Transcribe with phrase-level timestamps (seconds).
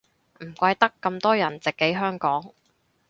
[0.43, 2.55] 唔怪得咁多人直寄香港